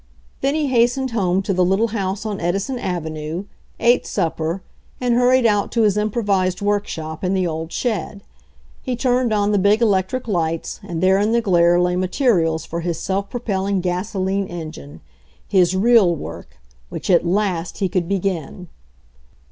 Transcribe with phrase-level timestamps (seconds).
[0.39, 3.45] Then he hastened home to the little house on Edison avenue,
[3.79, 4.63] ate supper
[4.99, 8.23] and hurried out to his improvised workshop in the old shed.
[8.81, 12.79] He turned on the big electric lights and there in the glare lay materials for
[12.79, 15.01] his self propelling gasoline engine—
[15.47, 16.57] his real work,
[16.89, 18.69] which at last he could be gin!